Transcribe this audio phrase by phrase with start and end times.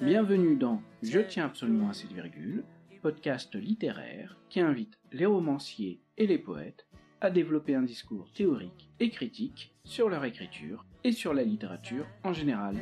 [0.00, 2.64] Bienvenue dans Je tiens absolument à cette virgule,
[3.02, 6.86] podcast littéraire qui invite les romanciers et les poètes
[7.20, 12.32] à développer un discours théorique et critique sur leur écriture et sur la littérature en
[12.32, 12.76] général.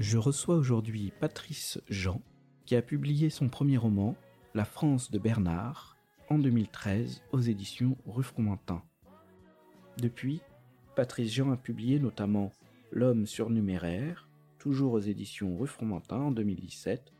[0.00, 2.20] Je reçois aujourd'hui Patrice Jean,
[2.66, 4.16] qui a publié son premier roman,
[4.52, 5.96] La France de Bernard,
[6.28, 8.82] en 2013 aux éditions Rue Fromentin.
[9.98, 10.40] Depuis,
[10.96, 12.50] Patrice Jean a publié notamment
[12.90, 17.12] L'homme surnuméraire, toujours aux éditions Rue Fromentin en 2017,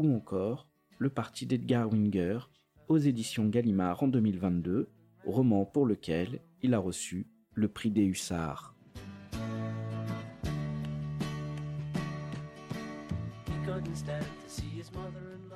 [0.00, 2.40] ou encore Le parti d'Edgar Winger,
[2.88, 4.88] aux éditions Gallimard en 2022,
[5.24, 8.74] roman pour lequel il a reçu le prix des Hussards.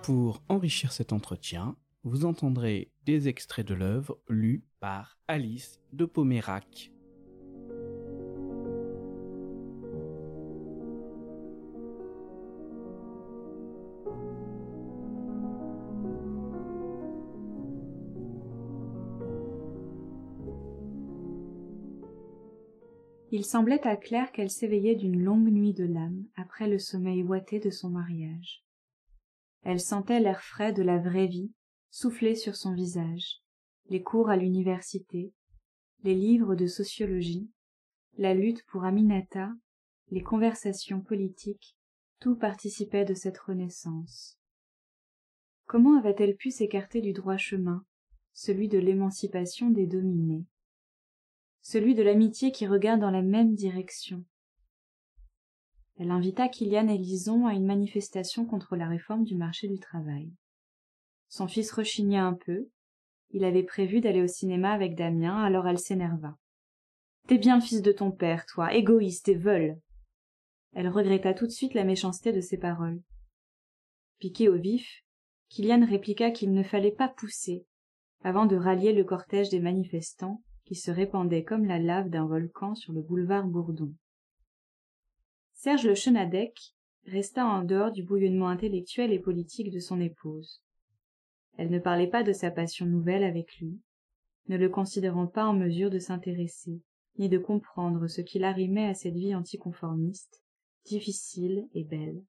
[0.02, 6.90] Pour enrichir cet entretien, vous entendrez des extraits de l'œuvre lus par Alice de Pomérac.
[23.34, 27.60] Il semblait à Claire qu'elle s'éveillait d'une longue nuit de l'âme après le sommeil ouaté
[27.60, 28.62] de son mariage.
[29.62, 31.50] Elle sentait l'air frais de la vraie vie
[31.88, 33.40] souffler sur son visage,
[33.88, 35.32] les cours à l'université,
[36.04, 37.50] les livres de sociologie,
[38.18, 39.50] la lutte pour Aminata,
[40.10, 41.78] les conversations politiques,
[42.20, 44.38] tout participait de cette renaissance.
[45.64, 47.82] Comment avait-elle pu s'écarter du droit chemin,
[48.34, 50.44] celui de l'émancipation des dominés?
[51.62, 54.24] Celui de l'amitié qui regarde dans la même direction.
[55.96, 60.32] Elle invita Kylian et Lison à une manifestation contre la réforme du marché du travail.
[61.28, 62.68] Son fils rechigna un peu.
[63.30, 66.36] Il avait prévu d'aller au cinéma avec Damien, alors elle s'énerva.
[67.28, 69.78] T'es bien fils de ton père, toi, égoïste et veule.
[70.72, 73.00] Elle regretta tout de suite la méchanceté de ses paroles.
[74.18, 75.04] Piqué au vif,
[75.48, 77.64] Kylian répliqua qu'il ne fallait pas pousser,
[78.24, 82.74] avant de rallier le cortège des manifestants, qui se répandait comme la lave d'un volcan
[82.74, 83.92] sur le boulevard Bourdon.
[85.52, 86.58] Serge Le Chenadec
[87.04, 90.62] resta en dehors du bouillonnement intellectuel et politique de son épouse.
[91.58, 93.82] Elle ne parlait pas de sa passion nouvelle avec lui,
[94.48, 96.80] ne le considérant pas en mesure de s'intéresser,
[97.18, 100.42] ni de comprendre ce qui l'arrimait à cette vie anticonformiste,
[100.86, 102.24] difficile et belle.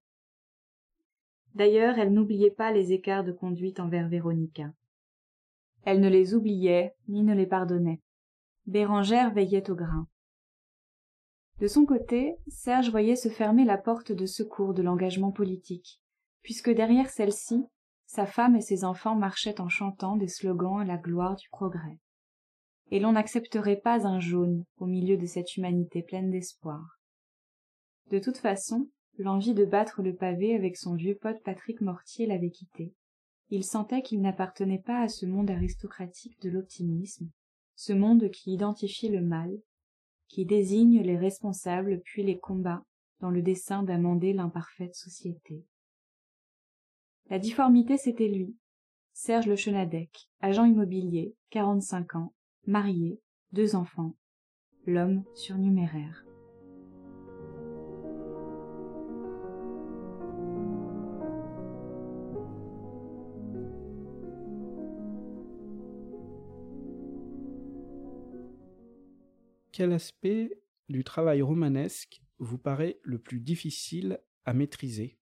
[1.55, 4.73] D'ailleurs, elle n'oubliait pas les écarts de conduite envers Véronica.
[5.85, 8.01] Elle ne les oubliait ni ne les pardonnait.
[8.65, 10.07] Bérangère veillait au grain.
[11.59, 16.01] De son côté, Serge voyait se fermer la porte de secours de l'engagement politique,
[16.41, 17.65] puisque derrière celle-ci,
[18.05, 21.99] sa femme et ses enfants marchaient en chantant des slogans à la gloire du progrès.
[22.91, 26.99] Et l'on n'accepterait pas un jaune au milieu de cette humanité pleine d'espoir.
[28.11, 32.51] De toute façon, l'envie de battre le pavé avec son vieux pote Patrick Mortier l'avait
[32.51, 32.93] quitté.
[33.49, 37.29] Il sentait qu'il n'appartenait pas à ce monde aristocratique de l'optimisme,
[37.75, 39.51] ce monde qui identifie le mal,
[40.27, 42.83] qui désigne les responsables puis les combats
[43.19, 45.65] dans le dessein d'amender l'imparfaite société.
[47.29, 48.55] La difformité, c'était lui,
[49.13, 52.33] Serge Le Chenadec, agent immobilier, quarante-cinq ans,
[52.65, 54.15] marié, deux enfants,
[54.85, 56.22] l'homme surnuméraire.
[69.73, 70.51] Quel aspect
[70.87, 75.17] du travail romanesque vous paraît le plus difficile à maîtriser?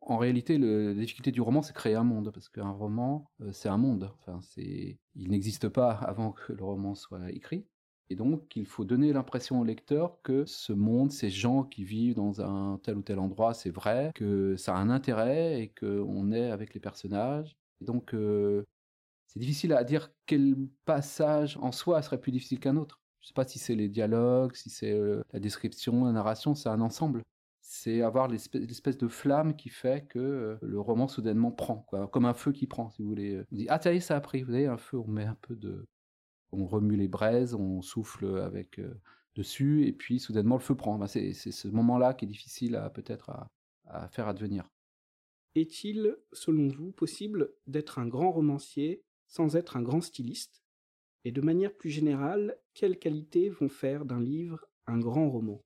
[0.00, 3.68] En réalité, la difficulté du roman, c'est créer un monde, parce qu'un roman, euh, c'est
[3.68, 4.10] un monde.
[4.14, 7.66] Enfin, il n'existe pas avant que le roman soit écrit.
[8.08, 12.14] Et donc, il faut donner l'impression au lecteur que ce monde, ces gens qui vivent
[12.14, 16.32] dans un tel ou tel endroit, c'est vrai, que ça a un intérêt et qu'on
[16.32, 17.58] est avec les personnages.
[17.82, 18.64] Et donc, euh,
[19.26, 20.56] c'est difficile à dire quel
[20.86, 23.02] passage en soi serait plus difficile qu'un autre.
[23.20, 26.54] Je ne sais pas si c'est les dialogues, si c'est euh, la description, la narration,
[26.54, 27.22] c'est un ensemble.
[27.60, 32.34] C'est avoir l'espèce de flamme qui fait que euh, le roman soudainement prend, comme un
[32.34, 33.42] feu qui prend, si vous voulez.
[33.52, 34.42] On dit ah ça y est, ça a pris.
[34.42, 35.86] Vous avez un feu, on met un peu de,
[36.52, 38.94] on remue les braises, on souffle avec euh,
[39.34, 41.04] dessus, et puis soudainement le feu prend.
[41.06, 43.30] c'est ce moment-là qui est difficile à peut-être
[43.84, 44.68] à faire advenir.
[45.54, 50.62] Est-il, selon vous, possible d'être un grand romancier sans être un grand styliste?
[51.24, 55.60] Et de manière plus générale, quelles qualités vont faire d'un livre un grand roman?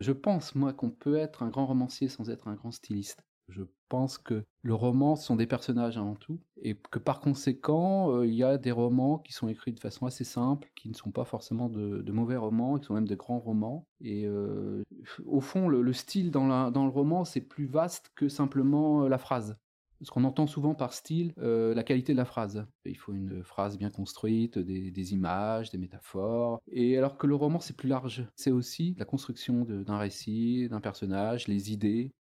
[0.00, 3.24] Je pense, moi, qu'on peut être un grand romancier sans être un grand styliste.
[3.48, 8.26] Je pense que le roman sont des personnages avant tout, et que par conséquent, euh,
[8.26, 11.12] il y a des romans qui sont écrits de façon assez simple, qui ne sont
[11.12, 13.86] pas forcément de, mauvais romans, qui sont même de grands romans.
[14.00, 14.82] Et euh,
[15.24, 19.56] au fond, le, style dans, le roman, c'est plus vaste que simplement euh, la phrase.
[19.98, 22.66] Parce qu'on entend souvent par style la qualité de la phrase.
[22.84, 26.60] Il faut une phrase bien construite, des, images, des métaphores.
[26.70, 28.26] Et alors que le roman, c'est plus large.
[28.36, 32.12] C'est aussi la construction d'un récit, d'un personnage, les idées.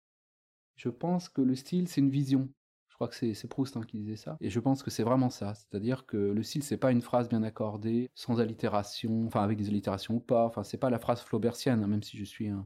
[0.75, 2.50] Je pense que le style, c'est une vision.
[2.88, 4.38] Je crois que c'est Proust hein, qui disait ça.
[4.41, 5.53] Et je pense que c'est vraiment ça.
[5.53, 9.68] C'est-à-dire que le style, c'est pas une phrase bien accordée, sans allitération, enfin avec des
[9.68, 10.45] allitérations ou pas.
[10.45, 12.65] Enfin, c'est pas la phrase flaubertienne, hein, même si je suis un.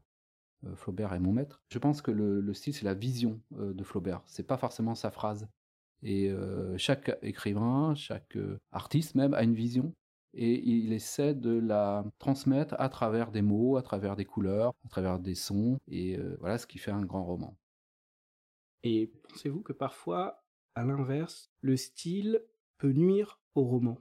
[0.66, 1.62] Euh, Flaubert est mon maître.
[1.68, 4.22] Je pense que le, style, c'est la vision euh, de Flaubert.
[4.26, 5.48] C'est pas forcément sa phrase.
[6.02, 8.36] Et euh, chaque écrivain, chaque
[8.72, 9.94] artiste même, a une vision
[10.34, 14.88] et il essaie de la transmettre à travers des mots, à travers des couleurs, à
[14.88, 17.54] travers des sons, et voilà ce qui fait un grand roman.
[18.82, 20.42] Et pensez-vous que parfois,
[20.74, 22.42] à l'inverse, le style
[22.78, 23.98] peut nuire au roman?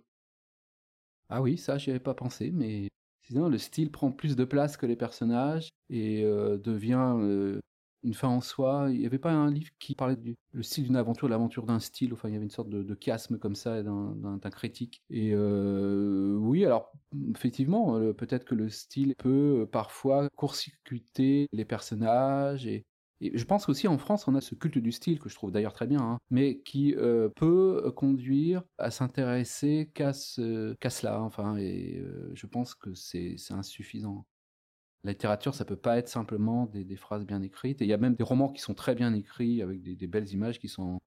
[1.28, 2.88] Ah oui, ça, j'y avais pas pensé, mais
[3.34, 7.60] le style prend plus de place que les personnages et euh, devient euh,
[8.04, 8.88] une fin en soi.
[8.92, 11.80] Il n'y avait pas un livre qui parlait du le style d'une aventure, l'aventure d'un
[11.80, 12.14] style?
[12.14, 15.02] Enfin, il y avait une sorte de, chiasme comme ça d'un critique.
[15.10, 16.92] Et euh, oui, alors
[17.34, 22.86] effectivement, peut-être que le style peut parfois court-circuiter les personnages et
[23.22, 25.52] et je pense qu'aussi en France, on a ce culte du style, que je trouve
[25.52, 31.22] d'ailleurs très bien, hein, mais qui euh, peut conduire à s'intéresser qu'à cela.
[31.22, 34.26] Enfin, et euh, je pense que c'est insuffisant.
[35.04, 37.82] La littérature, ça peut pas être simplement des, phrases bien écrites.
[37.82, 40.30] Et il y a même des romans qui sont très bien écrits, avec des, belles
[40.30, 41.00] images qui sont,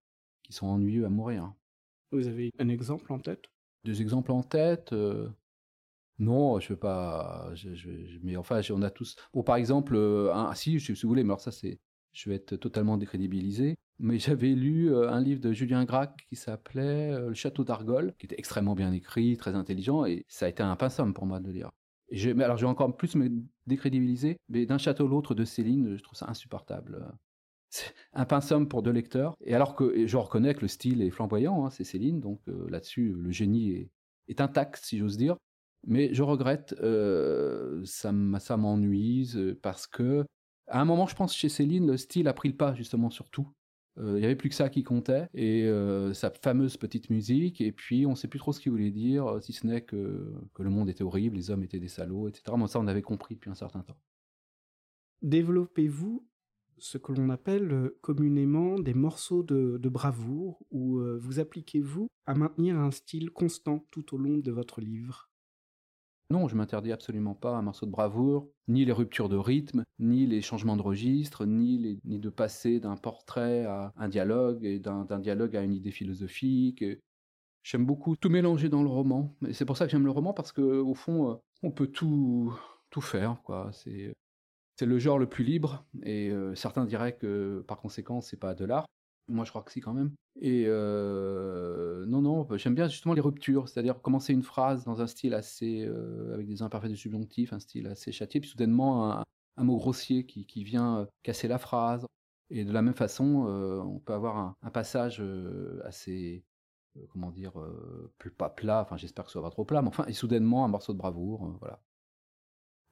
[0.44, 1.52] qui sont ennuyeux à mourir.
[2.12, 3.46] Vous avez un exemple en tête?
[3.84, 5.28] Deux exemples en tête euh,
[6.20, 7.50] non, je veux pas.
[7.54, 7.70] Je,
[8.22, 9.16] mais enfin, on a tous.
[9.32, 9.96] Bon, par exemple,
[10.32, 11.80] un, si, si vous voulez, mais alors ça, c'est
[12.14, 16.36] je vais être totalement décrédibilisé, mais j'avais lu euh, un livre de Julien Gracq qui
[16.36, 20.48] s'appelait euh, Le Château d'Argol, qui était extrêmement bien écrit, très intelligent, et ça a
[20.48, 21.70] été un pinceau pour moi de le lire.
[22.10, 23.28] Et alors je vais encore plus me
[23.66, 27.04] décrédibiliser, mais d'un château à l'autre de Céline, je trouve ça insupportable.
[27.70, 31.10] C'est un pinceau pour deux lecteurs, et alors que je reconnais que le style est
[31.10, 33.90] flamboyant, hein, c'est Céline, donc euh, là-dessus le génie
[34.28, 35.36] est, intact, si j'ose dire.
[35.84, 36.74] Mais je regrette,
[37.84, 38.12] ça
[38.56, 40.24] m'ennuise parce que
[40.66, 43.28] à un moment, je pense, chez Céline, le style a pris le pas justement sur
[43.30, 43.48] tout.
[43.98, 47.60] Euh, il n'y avait plus que ça qui comptait, et euh, sa fameuse petite musique,
[47.60, 49.82] et puis on ne sait plus trop ce qu'il voulait dire, euh, si ce n'est
[49.82, 52.56] que, que le monde était horrible, les hommes étaient des salauds, etc.
[52.58, 53.96] Mais ça, on avait compris depuis un certain temps.
[55.22, 56.26] Développez-vous
[56.78, 62.90] ce que l'on appelle communément des morceaux de bravoure, ou vous appliquez-vous à maintenir un
[62.90, 65.30] style constant tout au long de votre livre?
[66.30, 70.26] Non, je m'interdis absolument pas un morceau de bravoure, ni les ruptures de rythme, ni
[70.26, 75.56] les changements de registre, ni, de passer d'un portrait à un dialogue, et d'un dialogue
[75.56, 76.84] à une idée philosophique.
[77.62, 79.36] J'aime beaucoup tout mélanger dans le roman.
[79.46, 82.54] Et c'est pour ça que j'aime le roman, parce qu'au fond, euh, on peut tout,
[82.90, 83.36] tout faire.
[83.72, 84.14] C'est
[84.76, 88.54] c'est le genre le plus libre, et euh, certains diraient que par conséquent, c'est pas
[88.54, 88.86] de l'art.
[89.28, 90.12] Moi, je crois que si quand même.
[90.40, 95.06] Et euh, non, non, j'aime bien justement les ruptures, c'est-à-dire commencer une phrase dans un
[95.06, 99.12] style assez, euh, avec des imparfaits de subjonctif, un style assez châtié, puis soudainement
[99.56, 102.06] un, mot grossier qui, qui, vient euh, casser la phrase.
[102.50, 105.22] Et de la même façon, on peut avoir un, passage
[105.84, 106.44] assez,
[107.08, 107.54] comment dire,
[108.18, 110.64] plus pas plat, enfin j'espère que ce soit pas trop plat, mais enfin, et soudainement
[110.64, 111.80] un morceau de bravoure, voilà.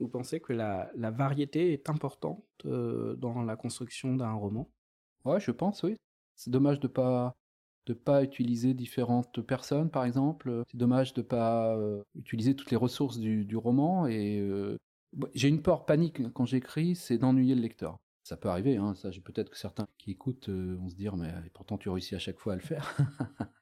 [0.00, 4.70] Vous pensez que la, la variété est importante dans la construction d'un roman?
[5.26, 5.96] Ouais, je pense, oui.
[6.42, 7.36] C'est dommage de pas
[7.86, 10.62] de pas utiliser différentes personnes, par exemple.
[10.68, 14.06] C'est dommage de pas euh, utiliser toutes les ressources du, roman.
[14.06, 14.76] Et euh,
[15.34, 17.96] j'ai une peur panique quand j'écris, c'est d'ennuyer le lecteur.
[18.24, 19.10] Ça peut arriver, hein, ça.
[19.24, 22.38] Peut-être que certains qui écoutent euh, vont se dire, mais pourtant tu réussis à chaque
[22.38, 22.96] fois à le faire.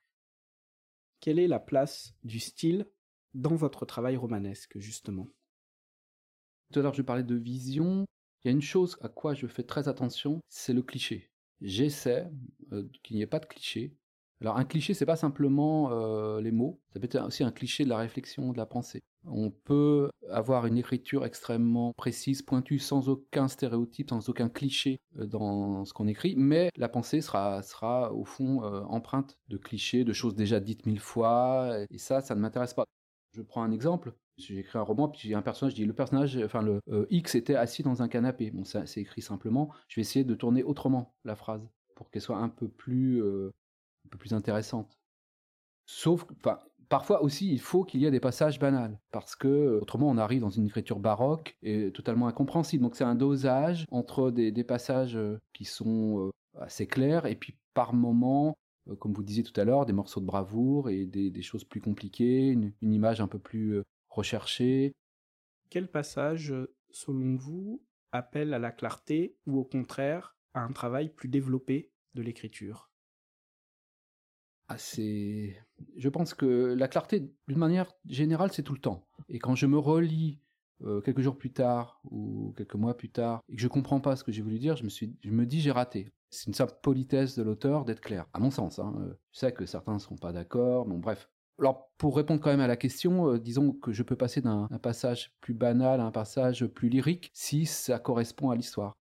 [1.20, 2.86] Quelle est la place du style
[3.34, 5.28] dans votre travail romanesque, justement?
[6.72, 8.06] Tout à l'heure, je parlais de vision.
[8.42, 11.29] Il y a une chose à quoi je fais très attention, c'est le cliché
[11.60, 12.30] j'essaie
[12.72, 13.94] euh, qu'il n'y ait pas de cliché.
[14.40, 17.84] Alors un cliché, c'est pas simplement euh, les mots, ça peut être aussi un cliché
[17.84, 19.02] de la réflexion, de la pensée.
[19.26, 25.26] On peut avoir une écriture extrêmement précise, pointue, sans aucun stéréotype, sans aucun cliché euh,
[25.26, 30.12] dans ce qu'on écrit, mais la pensée sera, sera au fond empreinte de clichés, de
[30.14, 32.84] choses déjà dites mille fois, et ça, ça ne m'intéresse pas.
[33.32, 34.14] Je prends un exemple.
[34.40, 37.54] J'écris un roman, puis j'ai un personnage, dis le personnage, enfin le euh, X était
[37.54, 38.50] assis dans un canapé.
[38.50, 39.70] Bon, ça c'est écrit simplement.
[39.88, 43.52] Je vais essayer de tourner autrement la phrase pour qu'elle soit un peu plus, euh,
[44.06, 44.98] un peu plus intéressante.
[45.86, 46.58] Sauf, enfin,
[46.90, 50.40] Parfois aussi, il faut qu'il y ait des passages banals, parce que autrement on arrive
[50.40, 52.82] dans une écriture baroque et totalement incompréhensible.
[52.82, 57.94] Donc c'est un dosage entre des, passages euh, qui sont assez clairs et puis par
[57.94, 58.58] moments,
[58.98, 62.48] comme vous disiez tout à l'heure, des morceaux de bravoure et des, choses plus compliquées,
[62.48, 63.80] une, image un peu plus
[64.10, 64.92] recherchée.
[65.70, 66.54] Quel passage,
[66.90, 72.22] selon vous, appelle à la clarté ou au contraire à un travail plus développé de
[72.22, 72.90] l'écriture?
[75.96, 79.08] Je pense que la clarté, d'une manière générale, c'est tout le temps.
[79.28, 80.40] Et quand je me relis
[80.82, 84.16] euh, quelques jours plus tard ou quelques mois plus tard et que je comprends pas
[84.16, 86.12] ce que j'ai voulu dire, je me, suis, je me dis j'ai raté.
[86.30, 88.78] C'est une simple politesse de l'auteur d'être clair, à mon sens.
[88.78, 88.94] Hein.
[89.00, 91.28] Euh, je sais que certains ne seront pas d'accord, bon bref.
[91.60, 94.66] Alors pour répondre quand même à la question, euh, disons que je peux passer d'un
[94.82, 98.96] passage plus banal à un passage plus lyrique si ça correspond à l'histoire.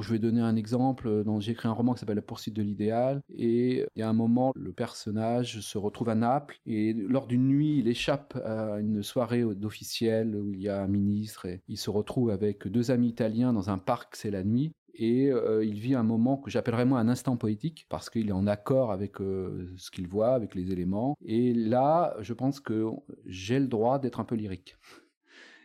[0.00, 1.24] Je vais donner un exemple.
[1.40, 3.22] J'ai écrit un roman qui s'appelle La poursuite de l'idéal.
[3.30, 6.58] Et il y a un moment, le personnage se retrouve à Naples.
[6.66, 10.86] Et lors d'une nuit, il échappe à une soirée d'officiel où il y a un
[10.86, 11.46] ministre.
[11.46, 14.74] Et il se retrouve avec deux amis italiens dans un parc, c'est la nuit.
[14.96, 18.32] Et euh, il vit un moment que j'appellerais moi un instant poétique, parce qu'il est
[18.32, 21.16] en accord avec euh, ce qu'il voit, avec les éléments.
[21.24, 22.86] Et là, je pense que
[23.26, 24.76] j'ai le droit d'être un peu lyrique.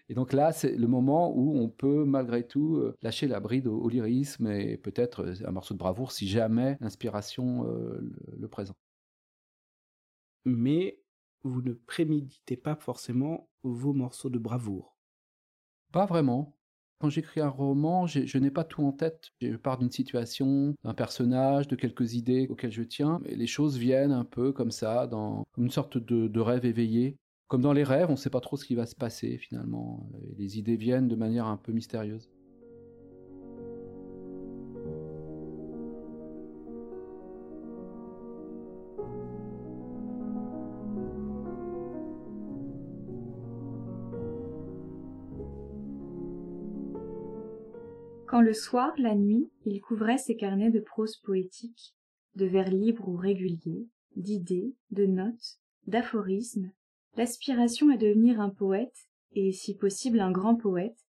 [0.10, 3.68] Et donc là, c'est le moment où on peut malgré tout euh, lâcher la bride
[3.68, 8.02] au, lyrisme et peut-être un morceau de bravoure si jamais l'inspiration euh,
[8.36, 8.76] le, présente.
[10.46, 11.00] Mais
[11.44, 14.98] vous ne préméditez pas forcément vos morceaux de bravoure.
[15.92, 16.58] Pas vraiment.
[17.00, 19.30] Quand j'écris un roman, je n'ai pas tout en tête.
[19.42, 23.78] Je pars d'une situation, d'un personnage, de quelques idées auxquelles je tiens, et les choses
[23.78, 27.18] viennent un peu comme ça, dans une sorte de rêve éveillé.
[27.48, 30.10] Comme dans les rêves, on ne sait pas trop ce qui va se passer finalement.
[30.38, 32.30] Les idées viennent de manière un peu mystérieuse.
[48.30, 51.96] Quand le soir, la nuit, il couvrait ses carnets de prose poétique,
[52.36, 55.58] de vers libres ou réguliers, d'idées, de notes,
[55.88, 56.72] d'aphorismes,
[57.18, 61.08] l'aspiration à devenir un poète, et si possible un grand poète,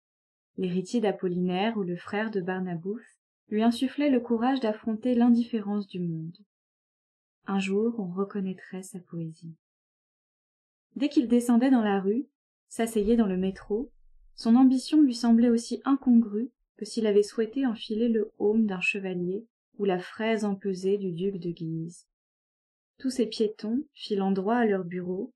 [0.58, 3.02] l'héritier d'Apollinaire ou le frère de Barnabouth,
[3.50, 6.38] lui insufflait le courage d'affronter l'indifférence du monde.
[7.48, 9.56] Un jour on reconnaîtrait sa poésie.
[10.96, 12.28] Dès qu'il descendait dans la rue,
[12.68, 13.92] s'asseyait dans le métro,
[14.36, 19.46] son ambition lui semblait aussi incongrue que s'il avait souhaité enfiler le haume d'un chevalier
[19.78, 22.08] ou la fraise empesée du duc de Guise.
[23.00, 25.34] Tous ces piétons, filant droit à leur bureau,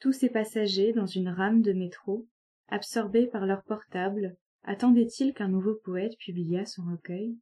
[0.00, 2.26] tous ces passagers dans une rame de métro
[2.68, 7.36] absorbés par leur portable attendaient-ils qu'un nouveau poète publiât son recueil?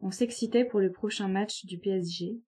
[0.00, 2.40] On s'excitait pour le prochain match du PSG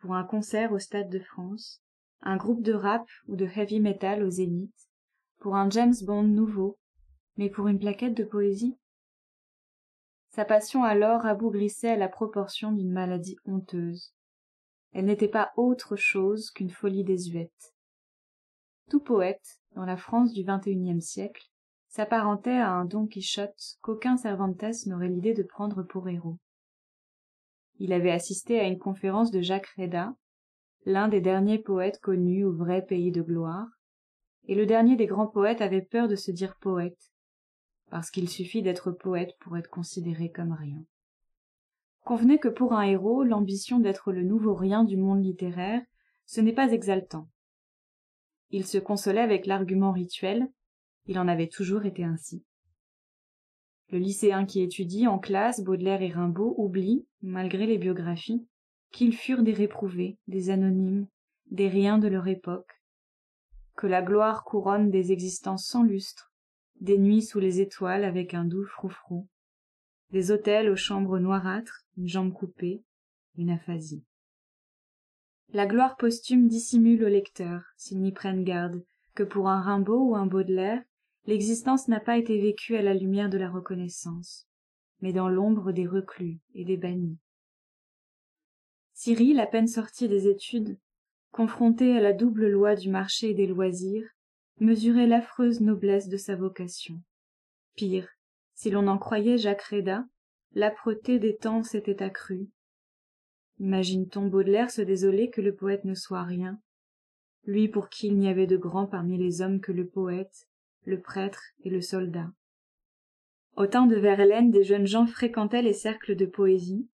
[0.00, 1.82] pour un concert au stade de france
[2.22, 4.74] un groupe de rap ou de heavy metal au zénith
[5.38, 6.78] pour un james bond nouveau
[7.36, 8.76] mais pour une plaquette de poésie
[10.34, 14.14] sa passion alors abougrissait à la proportion d'une maladie honteuse.
[14.92, 17.74] Elle n'était pas autre chose qu'une folie désuète.
[18.90, 21.50] Tout poète dans la france du XXIe siècle
[21.88, 26.38] s'apparentait à un don quichotte qu'aucun cervantes n'aurait l'idée de prendre pour héros.
[27.78, 30.14] Il avait assisté à une conférence de jacques reda
[30.86, 33.68] l'un des derniers poètes connus au vrai pays de gloire
[34.46, 37.12] et le dernier des grands poètes avait peur de se dire poète
[37.92, 40.82] parce qu'il suffit d'être poète pour être considéré comme rien.
[42.06, 45.82] Convenez que pour un héros l'ambition d'être le nouveau rien du monde littéraire
[46.24, 47.28] ce n'est pas exaltant.
[48.48, 50.50] Il se consolait avec l'argument rituel
[51.04, 52.42] il en avait toujours été ainsi.
[53.90, 58.48] Le lycéen qui étudie en classe baudelaire et rimbaud oublie malgré les biographies
[58.90, 61.08] qu'ils furent des réprouvés des anonymes
[61.50, 62.80] des riens de leur époque
[63.76, 66.31] que la gloire couronne des existences sans lustre
[66.82, 69.28] des nuits sous les étoiles avec un doux froufrou
[70.10, 72.82] des hôtels aux chambres noirâtres une jambe coupée
[73.38, 74.04] une aphasie.
[75.54, 78.84] La gloire posthume dissimule au lecteur s'ils n'y prennent garde
[79.14, 80.82] que pour un rimbaud ou un baudelaire
[81.26, 84.48] l'existence n'a pas été vécue à la lumière de la reconnaissance
[85.00, 87.18] mais dans l'ombre des reclus et des bannis.
[88.92, 90.76] Cyril à peine sorti des études
[91.30, 94.10] confronté à la double loi du marché et des loisirs
[94.60, 97.00] mesurait l'affreuse noblesse de sa vocation.
[97.74, 98.08] Pire
[98.54, 100.06] si l'on en croyait jacques reda
[100.54, 102.48] l'âpreté des temps s'était accrue.
[103.58, 106.60] Imagine-t-on baudelaire se désoler que le poète ne soit rien?
[107.44, 110.48] Lui pour qui il n'y avait de grand parmi les hommes que le poète
[110.84, 112.30] le prêtre et le soldat.
[113.56, 116.88] Au temps de verlaine des jeunes gens fréquentaient les cercles de poésie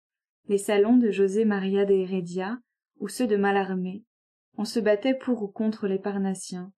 [0.48, 2.60] les salons de josé maria de heredia
[3.00, 4.04] ou ceux de mallarmé.
[4.58, 6.72] On se battait pour ou contre les Parnassiens.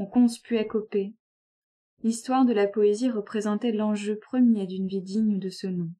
[0.00, 1.12] On conspuait Copé.
[2.04, 5.90] L'histoire de la poésie représentait l'enjeu premier d'une vie digne de ce nom.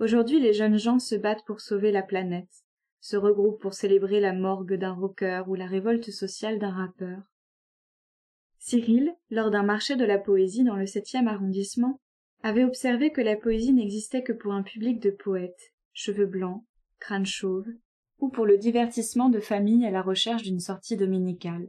[0.00, 2.64] Aujourd'hui, les jeunes gens se battent pour sauver la planète,
[3.00, 7.18] se regroupent pour célébrer la morgue d'un rocker ou la révolte sociale d'un rappeur.
[8.60, 12.00] Cyril, lors d'un marché de la poésie dans le septième arrondissement,
[12.42, 16.64] avait observé que la poésie n'existait que pour un public de poètes, cheveux blancs,
[16.98, 17.68] crâne chauve,
[18.20, 21.68] ou pour le divertissement de familles à la recherche d'une sortie dominicale.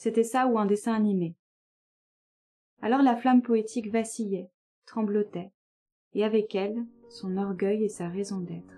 [0.00, 1.34] C'était ça ou un dessin animé.
[2.80, 4.48] Alors la flamme poétique vacillait,
[4.86, 5.50] tremblotait,
[6.14, 8.74] et avec elle son orgueil et sa raison d'être.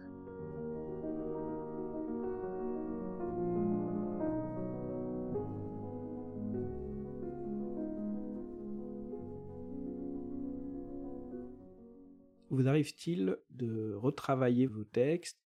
[12.48, 15.38] Vous arrive-t-il de retravailler vos textes?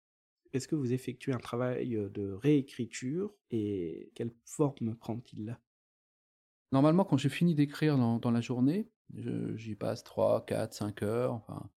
[0.54, 5.58] Est-ce que vous effectuez un travail de réécriture et quelle forme prend-il?
[6.74, 11.34] Normalement, quand j'ai fini d'écrire dans, la journée, j'y passe 3, 4, 5 heures.
[11.34, 11.70] Enfin,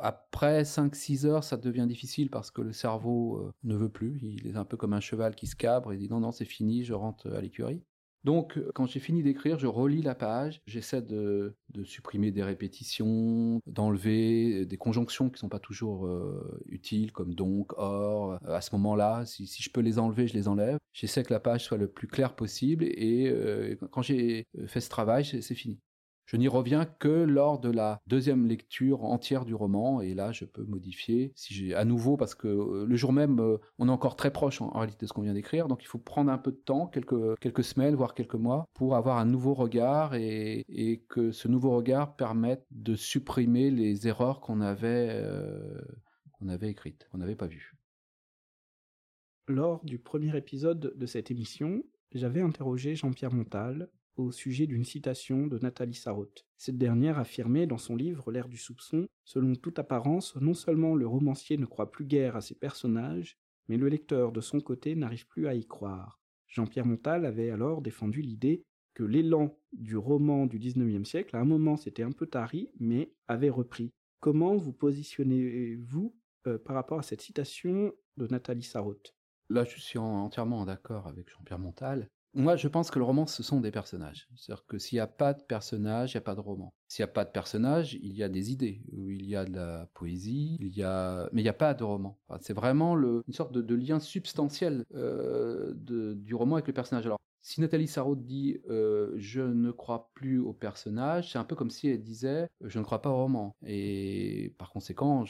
[0.00, 4.18] après 5-6 heures, ça devient difficile parce que le cerveau euh, ne veut plus.
[4.20, 6.44] Il est un peu comme un cheval qui se cabre et dit non, non, c'est
[6.44, 7.82] fini, je rentre à l'écurie.
[8.24, 11.54] Donc, euh, quand j'ai fini d'écrire, je relis la page, j'essaie de,
[11.84, 17.34] supprimer des répétitions, d'enlever euh, des conjonctions qui ne sont pas toujours euh, utiles, comme
[17.34, 18.38] donc, or.
[18.46, 20.78] À ce moment-là, si, je peux les enlever, je les enlève.
[20.92, 25.24] J'essaie que la page soit le plus claire possible et quand j'ai fait ce travail,
[25.24, 25.80] c'est fini.
[26.26, 30.46] Je n'y reviens que lors de la deuxième lecture entière du roman, et là je
[30.46, 34.16] peux modifier si à nouveau, parce que euh, le jour même, euh, on est encore
[34.16, 36.50] très proche en, réalité de ce qu'on vient d'écrire, donc il faut prendre un peu
[36.50, 40.64] de temps, quelques, quelques semaines, voire quelques mois, pour avoir un nouveau regard et,
[41.08, 45.80] que ce nouveau regard permette de supprimer les erreurs qu'on avait, euh,
[46.32, 47.74] qu'on avait écrites, qu'on n'avait pas vues.
[49.46, 55.46] Lors du premier épisode de cette émission, j'avais interrogé Jean-Pierre Montal, au sujet d'une citation
[55.46, 56.46] de Nathalie Sarraute.
[56.56, 61.06] Cette dernière affirmait dans son livre L'ère du soupçon Selon toute apparence, non seulement le
[61.06, 65.26] romancier ne croit plus guère à ses personnages, mais le lecteur de son côté n'arrive
[65.26, 66.20] plus à y croire.
[66.46, 71.44] Jean-Pierre Montal avait alors défendu l'idée que l'élan du roman du XIXe siècle, à un
[71.44, 73.90] moment c'était un peu tari, mais avait repris.
[74.20, 76.14] Comment vous positionnez-vous
[76.46, 79.14] euh, par rapport à cette citation de Nathalie Sarraute?
[79.50, 82.08] Là, je suis entièrement d'accord avec Jean-Pierre Montal.
[82.36, 84.28] Moi, je pense que le roman, ce sont des personnages.
[84.34, 86.74] C'est-à-dire que s'il n'y a pas de personnages, il n'y a pas de roman.
[86.88, 89.54] S'il n'y a pas de personnages, il y a des idées, il y a de
[89.54, 91.28] la poésie, il y a...
[91.32, 92.18] mais il n'y a pas de roman.
[92.40, 97.08] c'est vraiment une sorte de, lien substantiel euh, du roman avec le personnage.
[97.44, 101.68] Si Nathalie Sarraute dit euh, je ne crois plus au personnage, c'est un peu comme
[101.68, 103.54] si elle disait je ne crois pas au roman.
[103.66, 105.26] Et par conséquent,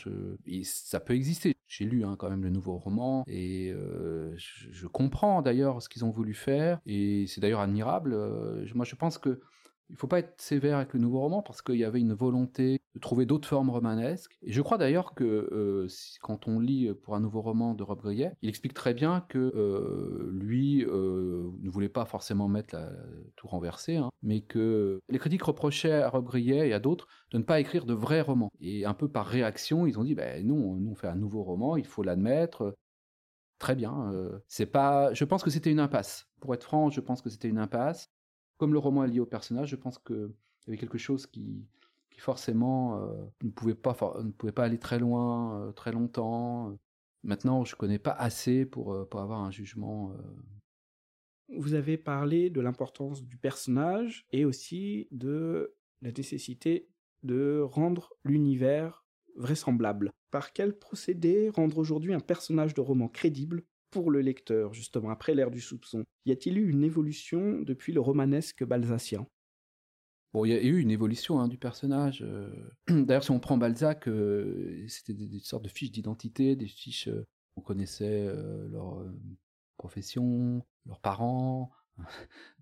[0.62, 1.56] ça peut exister.
[1.66, 6.04] J'ai lu hein, quand même le nouveau roman et euh, je, comprends d'ailleurs ce qu'ils
[6.04, 8.12] ont voulu faire et c'est d'ailleurs admirable.
[8.12, 9.40] Euh, moi, je pense que
[9.90, 12.80] il faut pas être sévère avec le nouveau roman parce qu'il y avait une volonté
[12.94, 14.38] de trouver d'autres formes romanesques.
[14.42, 15.88] Et je crois d'ailleurs que euh,
[16.22, 19.38] quand on lit pour un nouveau roman de Rob Grillet, il explique très bien que
[19.38, 22.76] euh, lui euh, ne voulait pas forcément mettre
[23.36, 27.38] tout renversé, hein, mais que les critiques reprochaient à Rob Grillet et à d'autres de
[27.38, 28.50] ne pas écrire de vrais romans.
[28.60, 31.42] Et un peu par réaction, ils ont dit ben non, nous on fait un nouveau
[31.42, 32.74] roman, il faut l'admettre.
[33.58, 34.12] Très bien.
[34.46, 35.14] c'est pas.
[35.14, 36.26] Je pense que c'était une impasse.
[36.40, 38.10] Pour être franc, je pense que c'était une impasse
[38.56, 40.30] comme le roman est lié au personnage, je pense qu'il
[40.66, 41.66] y avait quelque chose qui,
[42.10, 46.76] qui forcément euh, ne, pouvait pas, ne pouvait pas aller très loin, euh, très longtemps.
[47.22, 50.14] Maintenant, je ne connais pas assez pour, euh, pour avoir un jugement.
[51.56, 56.88] Vous avez parlé de l'importance du personnage et aussi de la nécessité
[57.22, 59.04] de rendre l'univers
[59.36, 60.12] vraisemblable.
[60.30, 65.36] Par quel procédé rendre aujourd'hui un personnage de roman crédible pour le lecteur, justement, après
[65.36, 69.24] l'ère du soupçon Y a-t-il eu une évolution depuis le romanesque balzacien?
[70.32, 72.22] Bon, il y a eu une évolution hein, du personnage.
[72.22, 72.50] Euh.
[72.88, 77.24] D'ailleurs, si on prend Balzac, euh, c'était des, sortes de fiches d'identité, des fiches, euh,
[77.56, 78.26] on connaissait
[78.72, 79.06] leur
[79.76, 81.70] profession, leurs parents,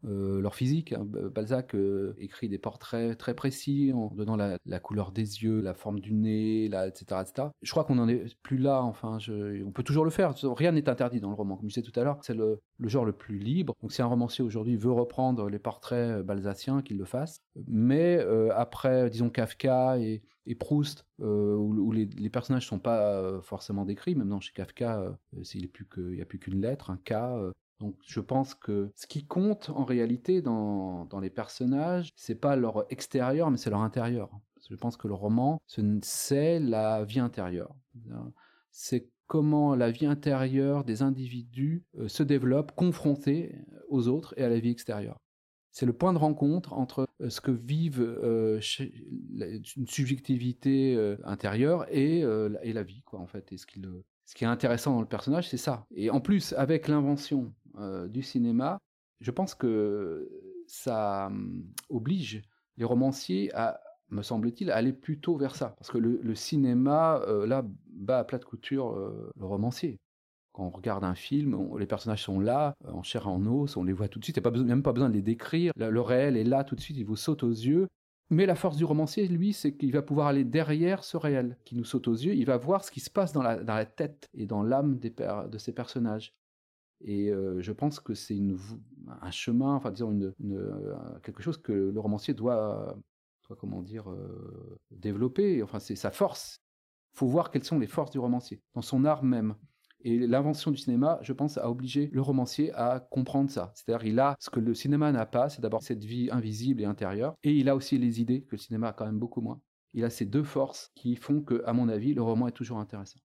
[0.04, 0.92] Euh, leur physique.
[0.92, 1.06] Hein.
[1.06, 6.00] Balzac euh, écrit des portraits très précis en donnant la, couleur des yeux, la forme
[6.00, 7.48] du nez, etc., etc.
[7.62, 8.82] Je crois qu'on n'en est plus là.
[8.82, 10.34] Enfin, on peut toujours le faire.
[10.42, 11.56] Rien n'est interdit dans le roman.
[11.56, 13.74] Comme je disais tout à l'heure, c'est le, genre le plus libre.
[13.80, 17.40] Donc, si un romancier aujourd'hui veut reprendre les portraits euh, balzaciens, qu'il le fasse.
[17.68, 18.18] Mais
[18.56, 20.22] après, disons Kafka et,
[20.58, 25.16] Proust, où, les, personnages ne sont pas forcément décrits, même chez Kafka,
[25.54, 27.14] il n'y a plus qu'une lettre, un K,
[27.82, 32.86] donc je pense que ce qui compte en réalité dans, les personnages, c'est pas leur
[32.90, 34.30] extérieur, mais c'est leur intérieur.
[34.70, 35.60] Je pense que le roman,
[36.02, 37.74] c'est la vie intérieure.
[38.70, 43.56] C'est comment la vie intérieure des individus euh, se développe confrontée
[43.88, 45.18] aux autres et à la vie extérieure.
[45.72, 48.60] C'est le point de rencontre entre euh, ce que vivent euh,
[49.76, 53.52] une subjectivité intérieure et, et, la vie, quoi, en fait.
[53.52, 53.82] Et ce qui,
[54.32, 55.86] ce qui est intéressant dans le personnage, c'est ça.
[55.94, 57.52] Et en plus, avec l'invention
[58.08, 58.78] du cinéma,
[59.20, 60.28] je pense que
[60.66, 62.42] ça hum, oblige
[62.76, 63.80] les romanciers à
[64.12, 65.74] me semble-t-il, aller plutôt vers ça.
[65.78, 69.98] Parce que le, cinéma, euh, là, bat à plat de couture euh, le romancier.
[70.52, 73.76] Quand on regarde un film, les personnages sont là, euh, en chair et en os,
[73.76, 75.72] on les voit tout de suite, il n'y a même pas besoin de les décrire.
[75.76, 77.88] Le, réel est là tout de suite, il vous saute aux yeux.
[78.28, 81.74] Mais la force du romancier, lui, c'est qu'il va pouvoir aller derrière ce réel qui
[81.74, 82.34] nous saute aux yeux.
[82.34, 85.72] Il va voir ce qui se passe dans la, tête et dans l'âme de ces
[85.72, 86.34] personnages.
[87.04, 88.38] Et je pense que c'est
[89.20, 90.32] un chemin, enfin disons une,
[91.22, 92.96] quelque chose que le romancier doit,
[93.56, 95.62] comment dire, euh, développer.
[95.62, 96.60] Enfin, c'est sa force.
[97.14, 99.54] Il faut voir quelles sont les forces du romancier, dans son art même.
[100.04, 103.72] Et l'invention du cinéma, je pense, a obligé le romancier à comprendre ça.
[103.74, 106.86] C'est-à-dire, il a ce que le cinéma n'a pas, c'est d'abord cette vie invisible et
[106.86, 109.60] intérieure, et il a aussi les idées que le cinéma a quand même beaucoup moins.
[109.94, 112.78] Il a ces deux forces qui font que, à mon avis, le roman est toujours
[112.78, 113.20] intéressant.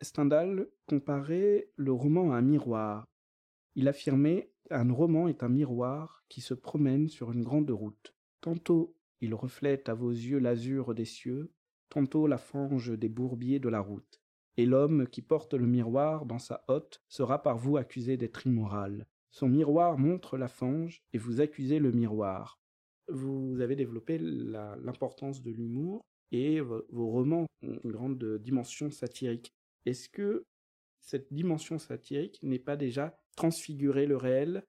[0.00, 3.06] Stendhal comparait le roman à un miroir.
[3.74, 8.14] Il affirmait un roman est un miroir qui se promène sur une grande route.
[8.40, 11.52] Tantôt il reflète à vos yeux l'azur des cieux,
[11.88, 14.20] tantôt la fange des bourbiers de la route.
[14.56, 19.06] Et l'homme qui porte le miroir dans sa hotte sera par vous accusé d'être immoral.
[19.30, 22.60] Son miroir montre la fange, et vous accusez le miroir.
[23.08, 29.52] Vous avez développé l'importance de l'humour, et vos romans ont une grande dimension satirique.
[29.86, 30.46] Est-ce que
[31.00, 34.64] cette dimension satirique n'est pas déjà transfigurer le réel,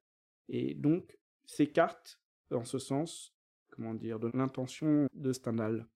[0.50, 2.20] et donc s'écarte,
[2.52, 3.34] en ce sens,
[3.72, 5.88] comment dire, de l'intention de Stendhal?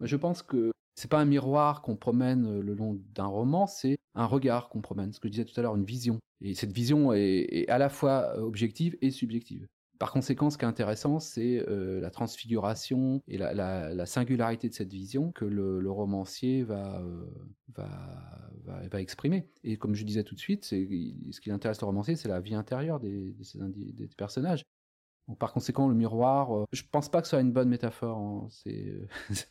[0.00, 3.98] Je pense que c'est pas un miroir qu'on promène euh, le long d'un roman, c'est
[4.14, 5.12] un regard qu'on promène.
[5.12, 6.18] Ce que je disais tout à l'heure, une vision.
[6.40, 9.66] Et cette vision est, à la fois euh, objective et subjective.
[10.00, 14.92] Par conséquent, ce qui est intéressant, c'est euh, la transfiguration et la, singularité de cette
[14.92, 17.00] vision que le, romancier va,
[17.76, 19.46] va, exprimer.
[19.62, 22.54] Et comme je disais tout de suite, ce qui intéresse le romancier, c'est la vie
[22.54, 24.64] intérieure des, des personnages
[25.38, 28.18] par conséquent, le miroir, euh, je pense pas que ce soit une bonne métaphore.
[28.18, 28.48] Hein.
[28.50, 29.08] C'est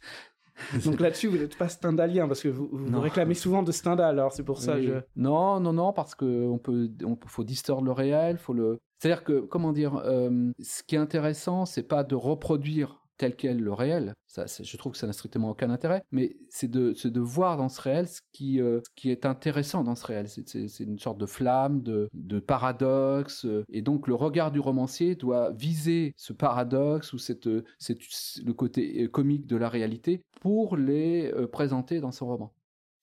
[0.86, 4.34] Donc là-dessus, vous n'êtes pas stendhalien parce que vous, vous, réclamez souvent de Stendhal, alors
[4.34, 4.82] c'est pour ça.
[4.82, 5.02] Je...
[5.16, 8.80] Non, non, non, parce qu'on peut, on faut distordre le réel, faut le.
[9.00, 13.60] C'est-à-dire que, comment dire, euh, ce qui est intéressant, c'est pas de reproduire tel quel
[13.60, 14.16] le réel.
[14.36, 18.08] Je trouve que ça n'a strictement aucun intérêt, mais c'est de, voir dans ce réel
[18.08, 20.28] ce qui, euh, est intéressant dans ce réel.
[20.28, 25.52] C'est une sorte de flamme, de, paradoxe, euh, et donc le regard du romancier doit
[25.52, 32.00] viser ce paradoxe ou cette, le côté euh, comique de la réalité pour les présenter
[32.00, 32.54] dans son roman.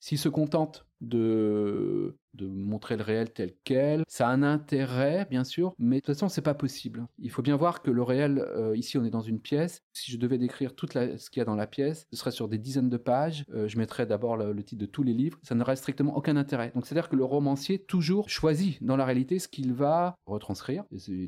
[0.01, 4.05] S'il se contente de, montrer le réel tel quel.
[4.09, 7.07] Ça a un intérêt, bien sûr, mais de toute façon, c'est pas possible.
[7.19, 9.83] Il faut bien voir que le réel, euh, ici, on est dans une pièce.
[9.93, 12.49] Si je devais décrire tout ce qu'il y a dans la pièce, ce serait sur
[12.49, 13.45] des dizaines de pages.
[13.55, 15.39] Euh, je mettrais d'abord le, titre de tous les livres.
[15.43, 16.73] Ça n'aurait strictement aucun intérêt.
[16.75, 20.85] Donc, c'est-à-dire que le romancier toujours choisit dans la réalité ce qu'il va retranscrire.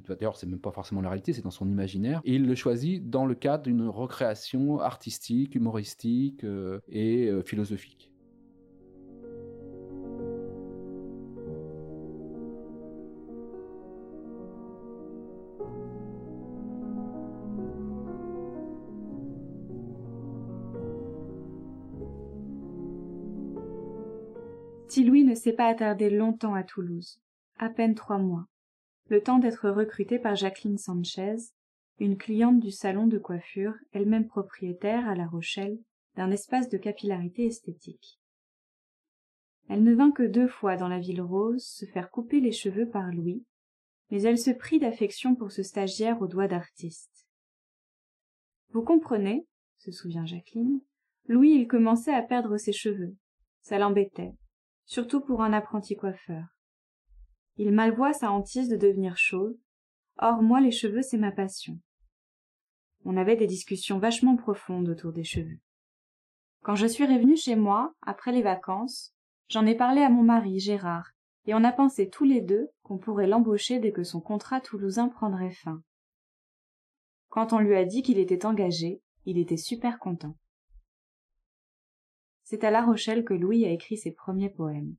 [0.09, 2.20] D'ailleurs, c'est même pas forcément la réalité, c'est dans son imaginaire.
[2.24, 8.11] Et il le choisit dans le cadre d'une recréation artistique, humoristique euh, et philosophique.
[25.28, 27.20] Ne s'est pas attardé longtemps à Toulouse,
[27.58, 28.46] à peine trois mois,
[29.08, 31.36] le temps d'être recruté par Jacqueline Sanchez,
[31.98, 35.78] une cliente du salon de coiffure, elle-même propriétaire à La Rochelle
[36.16, 38.18] d'un espace de capillarité esthétique.
[39.68, 42.88] Elle ne vint que deux fois dans la ville rose se faire couper les cheveux
[42.88, 43.44] par Louis,
[44.10, 47.26] mais elle se prit d'affection pour ce stagiaire aux doigts d'artiste.
[48.70, 50.80] Vous comprenez, se souvient Jacqueline,
[51.26, 53.14] Louis il commençait à perdre ses cheveux.
[53.60, 54.32] Ça l'embêtait
[54.88, 56.44] surtout pour un apprenti coiffeur.
[57.57, 59.55] Il malvoit sa hantise de devenir chauve.
[60.18, 61.79] Or, moi, les cheveux, c'est ma passion.
[63.05, 65.61] On avait des discussions vachement profondes autour des cheveux.
[66.62, 69.14] Quand je suis revenue chez moi, après les vacances,
[69.48, 71.12] j'en ai parlé à mon mari, Gérard,
[71.44, 75.09] et on a pensé tous les deux qu'on pourrait l'embaucher dès que son contrat toulousain
[75.09, 75.83] prendrait fin.
[77.29, 80.35] Quand on lui a dit qu'il était engagé, il était super content.
[82.50, 84.96] C'est à La Rochelle que Louis a écrit ses premiers poèmes.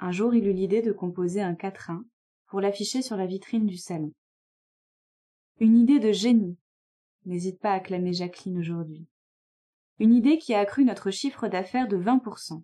[0.00, 2.04] Un jour il eut l'idée de composer un quatrain
[2.48, 4.12] pour l'afficher sur la vitrine du salon.
[5.60, 6.58] Une idée de génie,
[7.26, 9.06] n'hésite pas à clamer Jacqueline aujourd'hui.
[10.00, 12.60] Une idée qui a accru notre chiffre d'affaires de 20%.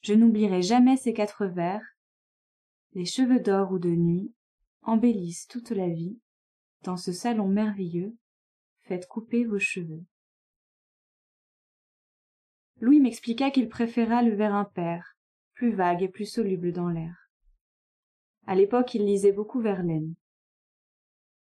[0.00, 1.94] Je n'oublierai jamais ces quatre vers.
[2.94, 4.34] Les cheveux d'or ou de nuit
[4.82, 6.18] embellissent toute la vie.
[6.82, 8.16] Dans ce salon merveilleux,
[8.82, 10.04] faites couper vos cheveux.
[12.84, 15.16] Louis m'expliqua qu'il préféra le vers impair,
[15.54, 17.30] plus vague et plus soluble dans l'air.
[18.46, 20.14] À l'époque, il lisait beaucoup Verlaine.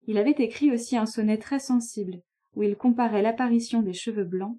[0.06, 2.22] Il avait écrit aussi un sonnet très sensible,
[2.54, 4.58] où il comparait l'apparition des cheveux blancs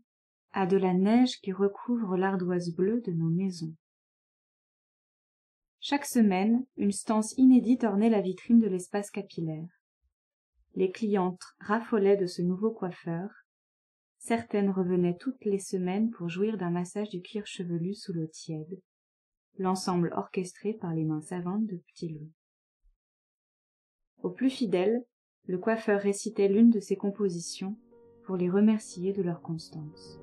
[0.51, 3.73] à de la neige qui recouvre l'ardoise bleue de nos maisons.
[5.79, 9.81] Chaque semaine, une stance inédite ornait la vitrine de l'espace capillaire.
[10.75, 13.31] Les clientes raffolaient de ce nouveau coiffeur.
[14.19, 18.81] Certaines revenaient toutes les semaines pour jouir d'un massage du cuir chevelu sous l'eau tiède,
[19.57, 22.31] l'ensemble orchestré par les mains savantes de Petit Louis.
[24.21, 25.03] Aux plus fidèles,
[25.45, 27.77] le coiffeur récitait l'une de ses compositions
[28.25, 30.19] pour les remercier de leur constance.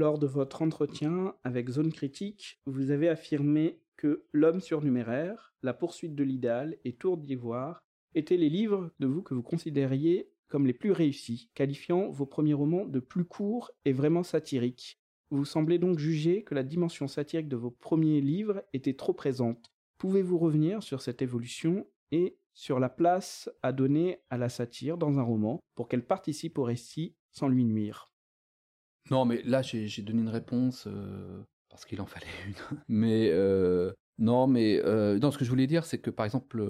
[0.00, 6.14] Lors de votre entretien avec Zone Critique, vous avez affirmé que L'homme surnuméraire, La poursuite
[6.14, 7.84] de l'idéal et Tour d'ivoire
[8.14, 12.54] étaient les livres de vous que vous considériez comme les plus réussis, qualifiant vos premiers
[12.54, 14.98] romans de plus courts et vraiment satiriques.
[15.28, 19.70] Vous semblez donc juger que la dimension satirique de vos premiers livres était trop présente.
[19.98, 25.18] Pouvez-vous revenir sur cette évolution et sur la place à donner à la satire dans
[25.18, 28.09] un roman pour qu'elle participe au récit sans lui nuire?
[29.10, 32.78] Non, mais là, j'ai donné une réponse euh, parce qu'il en fallait une.
[32.88, 36.64] Mais euh, non, mais euh, ce que je voulais dire, c'est que par exemple,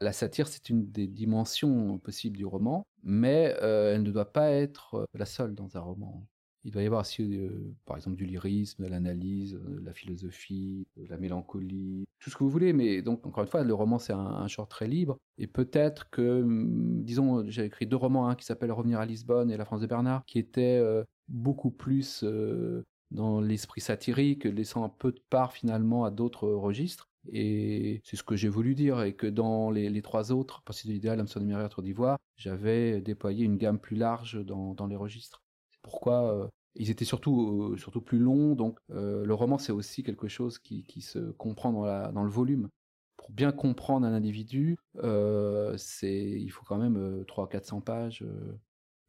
[0.00, 5.06] la satire, c'est une des dimensions possibles du roman, mais elle ne doit pas être
[5.14, 6.26] la seule dans un roman.
[6.66, 10.84] Il doit y avoir aussi, euh, par exemple, du lyrisme, de l'analyse, de la philosophie,
[10.96, 12.72] de la mélancolie, tout ce que vous voulez.
[12.72, 15.16] Mais donc, encore une fois, le roman, c'est un, genre très libre.
[15.38, 19.48] Et peut-être que, hum, disons, j'ai écrit deux romans, un qui s'appelle Revenir à Lisbonne
[19.52, 24.84] et La France de Bernard, qui étaient euh, beaucoup plus euh, dans l'esprit satirique, laissant
[24.84, 27.08] un peu de part finalement à d'autres registres.
[27.28, 30.92] Et c'est ce que j'ai voulu dire, et que dans les, trois autres, Pensée de
[30.92, 35.42] l'idéal, L'homme numéraire, Tour d'Ivoire, j'avais déployé une gamme plus large dans, les registres.
[35.72, 40.02] C'est pourquoi ils étaient surtout, euh, surtout plus longs, donc euh, le roman c'est aussi
[40.02, 42.68] quelque chose qui, se comprend dans, dans le volume.
[43.16, 48.24] Pour bien comprendre un individu, euh, c'est, il faut quand même 300-400 pages.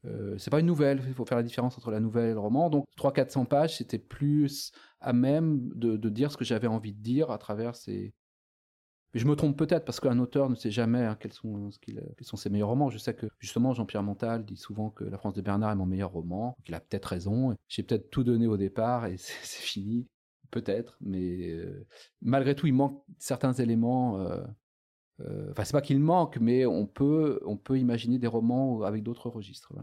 [0.08, 2.40] Euh, c'est pas une nouvelle, il faut faire la différence entre la nouvelle et le
[2.40, 2.70] roman.
[2.70, 7.32] Donc 300-400 pages, c'était plus à même de, dire ce que j'avais envie de dire
[7.32, 8.14] à travers ces,
[9.14, 12.38] je me trompe peut-être parce qu'un auteur ne sait jamais hein, quels, sont, quels, sont,
[12.38, 12.90] ses meilleurs romans.
[12.90, 15.86] Je sais que justement Jean-Pierre Montal dit souvent que La France de Bernard est mon
[15.86, 16.56] meilleur roman.
[16.68, 17.56] Il a peut-être raison.
[17.68, 20.08] J'ai peut-être tout donné au départ et c'est fini.
[20.50, 21.86] Peut-être, mais euh,
[22.22, 24.22] malgré tout, il manque certains éléments.
[24.22, 24.42] Euh,
[25.52, 29.30] enfin, c'est pas qu'il manque, mais on peut, on peut imaginer des romans avec d'autres
[29.30, 29.74] registres.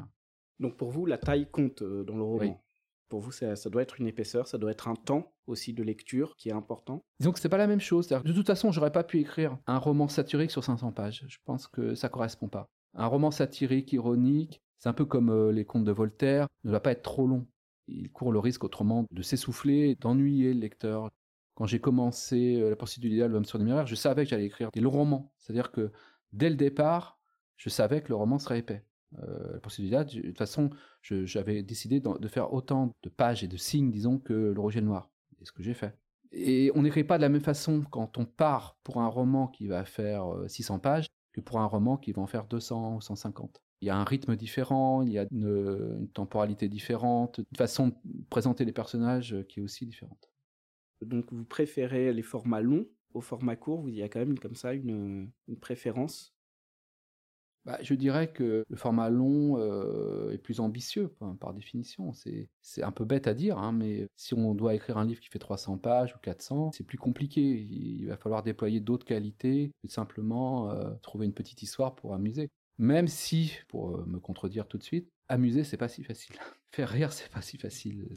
[0.61, 2.61] Donc pour vous, la taille compte dans le roman?
[3.09, 6.37] Pour vous, ça, doit être une épaisseur, ça doit être un temps aussi de lecture
[6.37, 7.05] qui est important?
[7.21, 8.09] Disons que c'est pas la même chose.
[8.09, 11.25] De toute façon, j'aurais pas pu écrire un roman satirique sur 500 pages.
[11.29, 12.71] Je pense que ça correspond pas.
[12.95, 16.81] Un roman satirique, ironique, c'est un peu comme euh, les contes de Voltaire, ne doit
[16.81, 17.47] pas être trop long.
[17.89, 21.11] Il court le risque autrement de s'essouffler, d'ennuyer le lecteur.
[21.55, 24.47] Quand j'ai commencé euh, La poursuite de l'idéal, l'homme sur numéraire, je savais que j'allais
[24.47, 25.33] écrire des longs romans.
[25.39, 25.93] C'est-à-dire que
[26.33, 27.21] dès le départ,
[27.57, 28.85] je savais que le roman serait épais.
[29.23, 30.71] Euh, pour celui-là, de toute façon,
[31.03, 35.11] j'avais décidé de, faire autant de pages et de signes, disons, que le Roger Noir.
[35.39, 35.97] C'est ce que j'ai fait.
[36.33, 39.69] Et on n'écrit pas de la même façon quand on part pour un roman qui
[39.69, 43.01] va faire 600 euh, pages que pour un roman qui va en faire 200 ou
[43.01, 43.63] 150.
[43.81, 48.25] Il y a un rythme différent, il y a une temporalité différente, une façon de
[48.31, 50.31] présenter les personnages qui est aussi différente.
[51.07, 54.57] Donc vous préférez les formats longs au format court, vous y a quand même comme
[54.57, 56.35] ça une, une préférence?
[57.65, 62.13] Bah, je dirais que le format long euh, est plus ambitieux par, définition.
[62.13, 65.31] C'est un peu bête à dire, hein, mais si on doit écrire un livre qui
[65.31, 67.41] fait 300 pages ou 400, c'est plus compliqué.
[67.41, 72.51] Il, va falloir déployer d'autres qualités que simplement euh, trouver une petite histoire pour amuser.
[72.77, 76.37] Même si, pour euh, me contredire tout de suite, amuser c'est pas si facile.
[76.71, 78.09] Faire rire c'est pas si facile.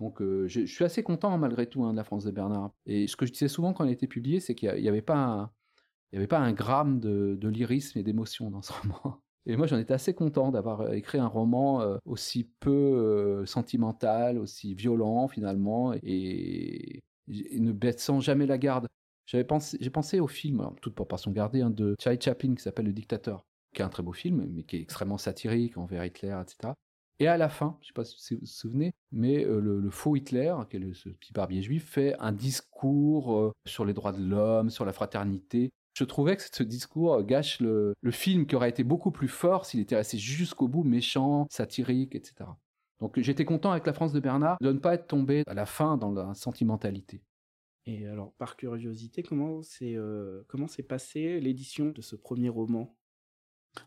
[0.00, 2.72] Donc je, suis assez content malgré tout hein, de la France de Bernard.
[2.86, 5.02] Et ce que je disais souvent quand il a été publié, c'est qu'il n'y avait
[5.02, 5.50] pas
[6.12, 9.20] un, gramme de, lyrisme et d'émotion dans ce roman.
[9.46, 13.46] Et moi, j'en étais assez content d'avoir euh, écrit un roman euh, aussi peu euh,
[13.46, 18.86] sentimental, aussi violent finalement, et, ne baissant jamais la garde.
[19.26, 22.62] J'avais pensé, j'ai pensé au film, alors, toute proportion gardée, hein, de Charlie Chaplin qui
[22.62, 26.04] s'appelle Le Dictateur, qui est un très beau film, mais qui est extrêmement satirique envers
[26.04, 26.74] Hitler, etc.
[27.20, 30.16] Et à la fin, je ne sais pas si vous vous souvenez, mais le, faux
[30.16, 34.70] Hitler, qui est ce petit barbier juif, fait un discours sur les droits de l'homme,
[34.70, 38.84] sur la fraternité, Je trouvais que ce discours gâche le, le film qui aurait été
[38.84, 42.46] beaucoup plus fort s'il était resté jusqu'au bout méchant, satirique, etc.
[43.00, 45.66] Donc j'étais content avec la France de Bernard de ne pas être tombé à la
[45.66, 47.22] fin dans la sentimentalité.
[47.86, 50.42] Et alors, par curiosité, comment s'est euh,
[50.88, 52.94] passée l'édition de ce premier roman?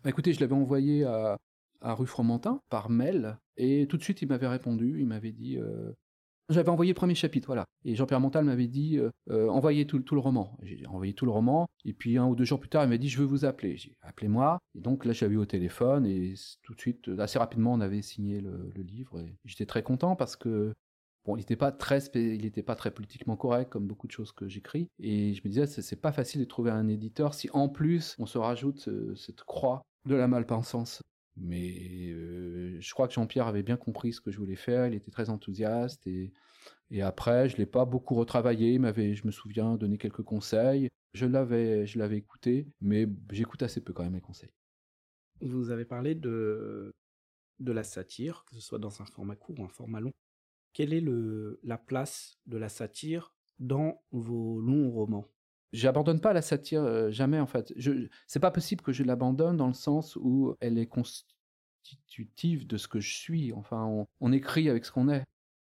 [0.04, 1.38] Bah, Écoutez, je l'avais envoyé à,
[1.84, 5.00] à Rue Fromentin par mail et tout de suite il m'avait répondu.
[5.00, 5.92] Il m'avait dit euh,
[6.50, 7.66] j'avais envoyé le premier chapitre, voilà.
[7.86, 10.58] Et Jean-Pierre Montal m'avait dit euh, euh, envoyez tout, tout, le roman.
[10.62, 11.68] J'ai envoyé tout le roman.
[11.86, 13.78] Et puis un ou deux jours plus tard, il m'a dit je veux vous appeler.
[13.78, 14.60] J'ai appelez-moi.
[14.76, 18.02] Et donc là, j'avais eu au téléphone et tout de suite, assez rapidement, on avait
[18.02, 19.20] signé le, livre.
[19.20, 20.74] Et j'étais très content parce que
[21.26, 24.50] Bon, il n'était pas très, il pas très politiquement correct comme beaucoup de choses que
[24.50, 28.18] j'écris, et je me disais c'est pas facile de trouver un éditeur si en plus
[28.20, 31.02] on se rajoute cette croix de la malpensance.
[31.36, 34.94] Mais euh, je crois que Jean-Pierre avait bien compris ce que je voulais faire, il
[34.94, 36.32] était très enthousiaste et,
[37.02, 40.90] après je l'ai pas beaucoup retravaillé, il m'avait, je me souviens, donné quelques conseils.
[41.14, 44.54] Je l'avais, je l'avais écouté, mais j'écoute assez peu quand même les conseils.
[45.42, 46.92] Vous avez parlé de
[47.60, 50.12] de la satire, que ce soit dans un format court ou un format long
[50.74, 55.30] quelle est le, la place de la satire dans vos longs romans?
[55.74, 57.74] J'abandonne pas la satire euh, jamais en fait.
[57.76, 62.78] Je, c'est pas possible que je l'abandonne dans le sens où elle est constitutive de
[62.78, 63.52] ce que je suis.
[63.54, 65.26] Enfin, on, écrit avec ce qu'on est.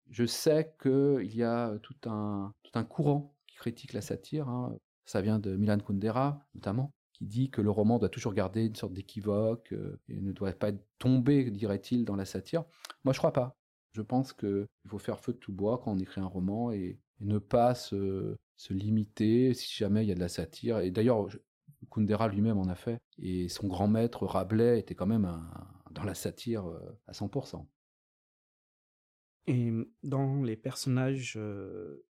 [0.09, 4.49] Je sais qu'il y a tout un, tout un courant qui critique la satire.
[4.49, 4.77] Hein.
[5.05, 8.77] Ça vient de Milan Kundera notamment, qui dit que le roman doit toujours garder une
[8.77, 12.65] sorte d'équivoque euh, et ne doit pas tombé, dirait-il, dans la satire.
[13.03, 13.57] Moi, je crois pas.
[13.93, 17.01] Je pense qu'il faut faire feu de tout bois quand on écrit un roman et
[17.21, 20.81] ne pas se, se, limiter si jamais il y a de la satire.
[20.81, 21.29] Et d'ailleurs,
[21.91, 22.99] Kundera lui-même en a fait.
[23.19, 25.31] Et son grand maître, Rabelais, était quand même
[25.91, 27.67] dans la satire euh, à 100%.
[29.47, 32.05] Et dans les personnages euh,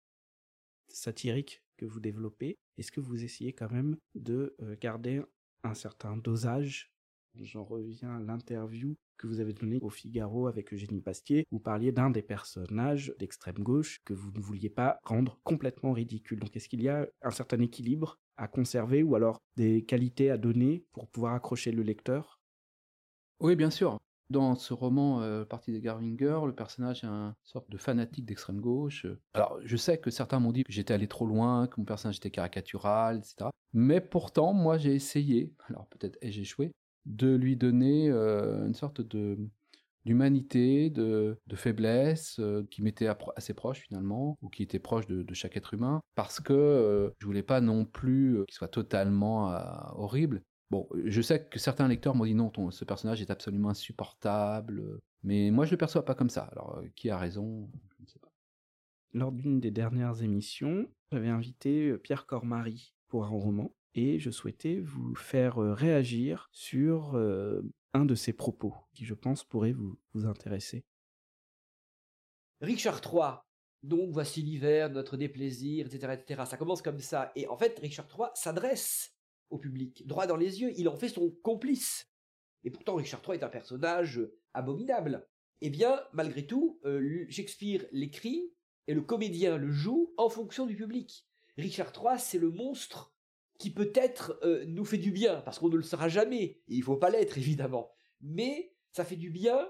[0.89, 5.23] satiriques que vous développez, est-ce que vous essayez quand même de euh, garder
[5.63, 6.93] un certain dosage
[7.41, 11.93] J'en reviens à l'interview que vous avez donné au Figaro avec Eugénie Bastier, vous parliez
[11.93, 16.41] d'un des personnages d'extrême gauche que vous ne vouliez pas rendre complètement ridicule.
[16.41, 20.37] Donc est-ce qu'il y a un certain équilibre à conserver ou alors des qualités à
[20.37, 22.41] donner pour pouvoir accrocher le lecteur?
[23.41, 23.99] Oui, bien sûr.
[24.31, 28.61] Dans ce roman euh, Partie des Garvinger, le personnage est un sorte de fanatique d'extrême
[28.61, 29.07] gauche.
[29.35, 32.17] Alors, je sais que certains m'ont dit que j'étais allé trop loin, que mon personnage
[32.17, 33.51] était caricatural, etc.
[33.73, 36.73] Mais pourtant, moi, j'ai essayé, alors peut-être ai-je échoué,
[37.09, 39.37] de lui donner euh, une sorte de
[40.09, 45.35] d'humanité, de, de, faiblesse, euh, qui m'était assez proche finalement, ou qui était proche de,
[45.35, 49.61] chaque être humain, parce que euh, je voulais pas non plus qu'il soit totalement euh,
[49.97, 50.43] horrible.
[50.71, 54.99] Bon, je sais que certains lecteurs m'ont dit non, ton, ce personnage est absolument insupportable,
[55.23, 56.49] mais moi je le perçois pas comme ça.
[56.53, 57.69] Alors, qui a raison?
[57.99, 58.33] Je ne sais pas.
[59.13, 64.79] Lors d'une des dernières émissions, j'avais invité Pierre Cormary pour un roman et je souhaitais
[64.81, 67.17] vous faire réagir sur
[67.95, 70.85] un de ses propos qui, je pense, pourrait vous, intéresser.
[72.61, 73.41] Richard III,
[73.83, 76.43] donc voici l'hiver, notre déplaisir, etc., etc.
[76.47, 77.33] Ça commence comme ça.
[77.37, 79.15] Et en fait, Richard III s'adresse
[79.51, 80.73] au public, droit dans les yeux.
[80.77, 82.11] Il en fait son complice.
[82.65, 84.21] Et pourtant, Richard III est un personnage
[84.53, 85.27] abominable.
[85.61, 86.81] Eh bien, malgré tout,
[87.31, 88.53] Shakespeare l'écrit
[88.87, 91.27] et le comédien le joue en fonction du public.
[91.57, 93.15] Richard III, c'est le monstre
[93.59, 96.83] qui peut-être euh, nous fait du bien, parce qu'on ne le sera jamais, et il
[96.83, 97.91] faut pas l'être évidemment,
[98.21, 99.69] mais ça fait du bien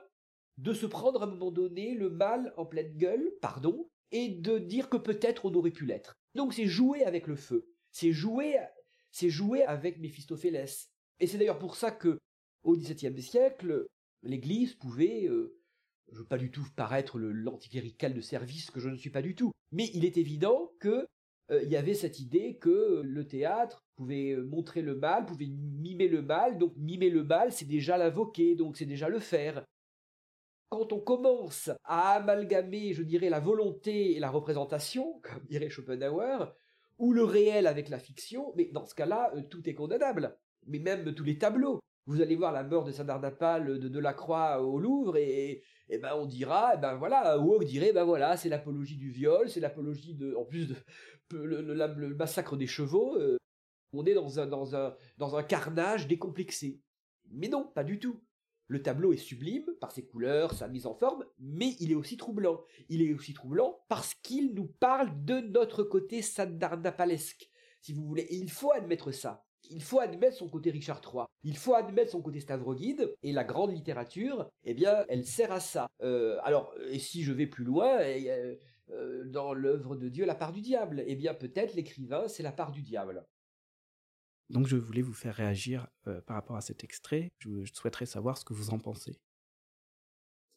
[0.59, 4.59] de se prendre à un moment donné le mal en pleine gueule, pardon, et de
[4.59, 6.19] dire que peut-être on aurait pu l'être.
[6.35, 8.57] Donc c'est jouer avec le feu, c'est jouer,
[9.11, 10.91] c'est jouer avec Méphistophélès.
[11.21, 12.19] Et c'est d'ailleurs pour ça que
[12.65, 13.87] au XVIIe siècle,
[14.23, 15.57] l'Église pouvait, euh,
[16.13, 19.35] je veux pas du tout paraître l'anticlérical de service que je ne suis pas du
[19.35, 21.07] tout, mais il est évident que
[21.51, 26.09] euh, il y avait cette idée que le théâtre pouvait montrer le mal, pouvait mimer
[26.09, 29.65] le mal, donc mimer le mal, c'est déjà l'invoquer, donc c'est déjà le faire.
[30.69, 36.55] Quand on commence à amalgamer, je dirais, la volonté et la représentation, comme dirait Schopenhauer,
[36.99, 40.37] ou le réel avec la fiction, mais dans ce cas-là, euh, tout est condamnable.
[40.67, 41.81] Mais même tous les tableaux.
[42.09, 46.79] Vous allez voir la mort de Sardanapale de Delacroix au Louvre et, ben on dira,
[46.79, 50.69] ben voilà, Walk dirait, ben voilà, c'est l'apologie du viol, c'est l'apologie de, en plus
[50.69, 50.75] de,
[51.33, 53.37] le, massacre des chevaux, euh,
[53.93, 56.81] on est dans un, dans, un, dans un carnage décomplexé.
[57.31, 58.23] Mais non, pas du tout.
[58.69, 62.17] Le tableau est sublime par ses couleurs, sa mise en forme, mais il est aussi
[62.17, 62.65] troublant.
[62.89, 67.51] Il est aussi troublant parce qu'il nous parle de notre côté sardanapalesque,
[67.83, 68.23] si vous voulez.
[68.23, 69.45] Et il faut admettre ça.
[69.71, 71.25] Il faut admettre son côté Richard III.
[71.43, 73.15] Il faut admettre son côté Stavroguide.
[73.23, 75.89] Et la grande littérature, eh bien, elle sert à ça.
[76.03, 78.57] Euh, alors, et si je vais plus loin, euh,
[78.91, 81.05] euh, dans l'œuvre de Dieu la part du diable.
[81.07, 83.27] Eh bien, peut-être l'écrivain, c'est la part du diable.
[84.49, 87.31] Donc je voulais vous faire réagir euh, par rapport à cet extrait.
[87.39, 89.21] Je, je, souhaiterais savoir ce que vous en pensez.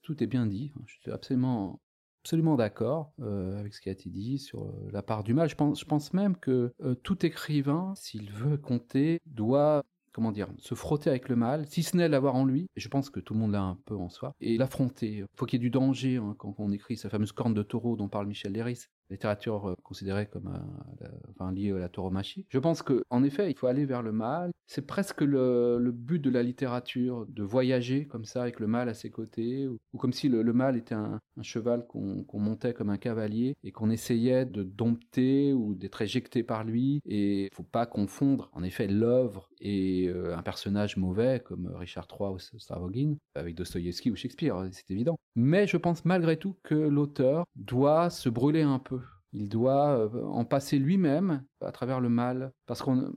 [0.01, 0.71] Tout est bien dit.
[0.85, 1.81] Je suis absolument,
[2.23, 5.49] absolument d'accord euh, avec ce qui a été dit sur euh, la part du mal.
[5.49, 10.49] Je pense, je pense même que euh, tout écrivain, s'il veut compter, doit comment dire,
[10.57, 13.33] se frotter avec le mal, si ce n'est l'avoir en lui, je pense que tout
[13.33, 15.19] le monde l'a un peu en soi, et l'affronter.
[15.19, 17.63] Il faut qu'il y ait du danger hein, quand on écrit sa fameuse corne de
[17.63, 20.47] taureau dont parle Michel Léris, littérature euh, considérée comme
[21.01, 22.45] euh, enfin, liée à la tauromachie.
[22.49, 24.51] Je pense que, en effet, il faut aller vers le mal.
[24.67, 28.93] C'est presque le, but de la littérature, de voyager comme ça avec le mal à
[28.93, 32.89] ses côtés, ou, comme si le, mal était un, un cheval qu'on qu montait comme
[32.89, 37.01] un cavalier et qu'on essayait de dompter ou d'être éjecté par lui.
[37.05, 42.07] Et il faut pas confondre, en effet, l'œuvre et euh, un personnage mauvais comme Richard
[42.11, 45.19] III ou Stavogin avec Dostoïevski ou Shakespeare, c'est évident.
[45.35, 49.00] Mais je pense malgré tout que l'auteur doit se brûler un peu
[49.33, 53.13] il doit euh, en passer lui-même à travers le mal, parce qu'on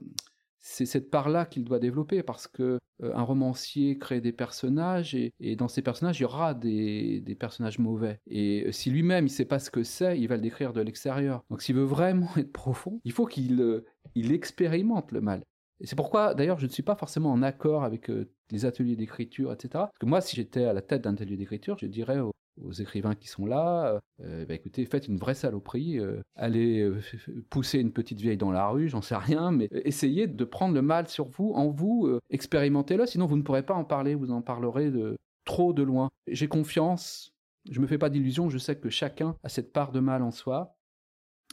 [0.67, 5.55] c'est cette part-là qu'il doit développer, parce que euh, un romancier crée des personnages et,
[5.55, 8.19] dans ces personnages il y aura des, personnages mauvais.
[8.27, 11.43] Et si lui-même il sait pas ce que c'est, il va le décrire de l'extérieur.
[11.51, 13.85] Donc s'il veut vraiment être profond, il faut qu'il euh,
[14.15, 15.43] il expérimente le mal.
[15.83, 19.51] C'est pourquoi, d'ailleurs, je ne suis pas forcément en accord avec euh, les ateliers d'écriture,
[19.51, 19.69] etc.
[19.71, 22.31] Parce que moi, si j'étais à la tête d'un atelier d'écriture, je dirais aux,
[22.79, 27.01] écrivains qui sont là, euh, bah, écoutez, faites une vraie saloperie, euh, allez euh,
[27.49, 30.81] pousser une petite vieille dans la rue, j'en sais rien, mais essayez de prendre le
[30.81, 34.41] mal sur vous, en vous, expérimentez-le, sinon vous ne pourrez pas en parler, vous en
[34.41, 36.09] parlerez de trop de loin.
[36.27, 37.33] J'ai confiance,
[37.69, 40.31] je me fais pas d'illusions, je sais que chacun a cette part de mal en
[40.31, 40.77] soi,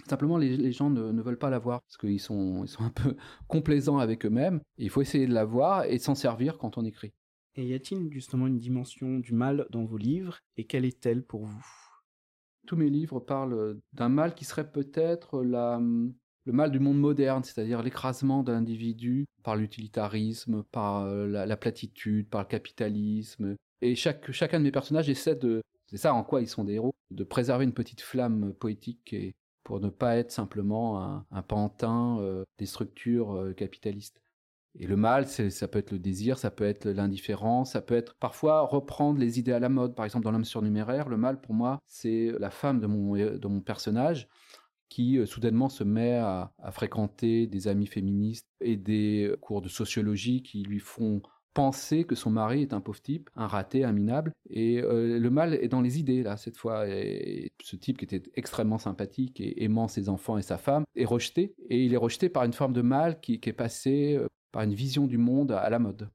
[0.08, 2.84] Simplement, les, les gens ne, ne, veulent pas la voir parce qu'ils sont, ils sont
[2.84, 3.16] un peu
[3.48, 4.60] complaisants avec eux-mêmes.
[4.76, 7.12] Il faut essayer de la voir et de s'en servir quand on écrit.
[7.54, 11.44] Et y a-t-il justement une dimension du mal dans vos livres et quelle est-elle pour
[11.44, 11.66] vous?
[12.66, 17.44] Tous mes livres parlent d'un mal qui serait peut-être la, le mal du monde moderne,
[17.44, 23.56] c'est-à-dire l'écrasement de l'individu par l'utilitarisme, par la, la, platitude, par le capitalisme.
[23.82, 26.74] Et chaque, chacun de mes personnages essaie de, c'est ça en quoi ils sont des
[26.74, 29.34] héros, de préserver une petite flamme poétique et,
[29.64, 34.20] pour ne pas être simplement un, pantin euh, des structures euh, capitalistes.
[34.74, 38.14] Et le mal, ça peut être le désir, ça peut être l'indifférence, ça peut être
[38.14, 39.94] parfois reprendre les idées à la mode.
[39.94, 43.48] Par exemple, dans l'homme surnuméraire, le mal, pour moi, c'est la femme de mon, de
[43.48, 44.28] mon personnage
[44.92, 50.42] qui euh, soudainement se met à, fréquenter des amis féministes et des cours de sociologie
[50.42, 51.22] qui lui font
[51.54, 55.30] penser que son mari est un pauvre type, un raté, un minable, et euh, le
[55.30, 56.88] mal est dans les idées là cette fois.
[56.88, 61.04] Et ce type qui était extrêmement sympathique et aimant ses enfants et sa femme est
[61.04, 64.28] rejeté, et il est rejeté par une forme de mal qui, qui est passée euh,
[64.50, 66.10] par une vision du monde à la mode.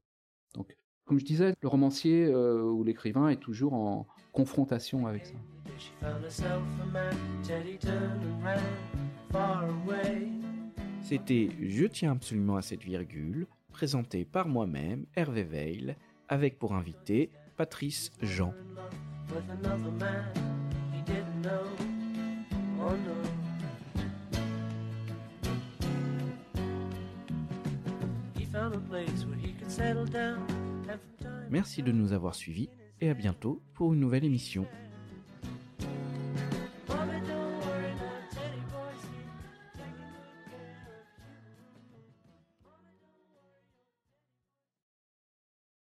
[0.54, 5.34] Donc, comme je disais, le romancier euh, ou l'écrivain est toujours en confrontation avec ça.
[11.02, 13.46] C'était Je tiens absolument à cette virgule
[13.78, 15.94] présenté par moi-même, Hervé Veil,
[16.28, 18.52] avec pour invité Patrice Jean.
[31.48, 32.68] Merci de nous avoir suivis
[33.00, 34.66] et à bientôt pour une nouvelle émission.